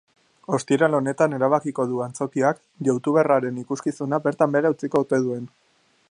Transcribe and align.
Ostiral 0.57 0.95
honetan 0.99 1.35
erabakiko 1.39 1.85
du 1.91 1.99
antzokiak 2.05 2.63
youtuberraren 2.87 3.59
ikuskizuna 3.65 4.21
bertan 4.29 4.55
behera 4.57 4.73
utziko 4.77 5.03
ote 5.07 5.21
duen. 5.27 5.45